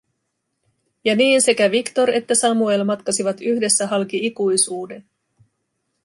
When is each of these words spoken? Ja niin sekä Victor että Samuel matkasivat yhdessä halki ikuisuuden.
Ja 1.03 1.15
niin 1.15 1.41
sekä 1.41 1.71
Victor 1.71 2.09
että 2.09 2.35
Samuel 2.35 2.83
matkasivat 2.83 3.41
yhdessä 3.41 3.87
halki 3.87 4.25
ikuisuuden. 4.25 5.05